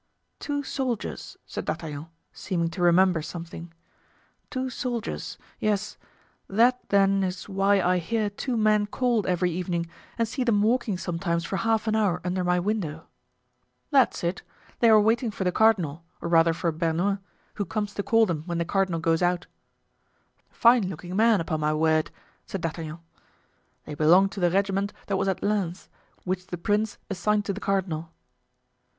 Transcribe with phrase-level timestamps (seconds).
[0.39, 3.71] "Two soldiers," said D'Artagnan, seeming to remember something,
[4.49, 5.95] "two soldiers, yes;
[6.47, 9.85] that, then, is why I hear two men called every evening
[10.17, 13.05] and see them walking sometimes for half an hour, under my window."
[13.91, 14.41] "That is it;
[14.79, 17.19] they are waiting for the cardinal, or rather for Bernouin,
[17.53, 19.45] who comes to call them when the cardinal goes out."
[20.49, 22.09] "Fine looking men, upon my word!"
[22.47, 22.97] said D'Artagnan.
[23.85, 25.89] "They belong to the regiment that was at Lens,
[26.23, 28.09] which the prince assigned to the cardinal."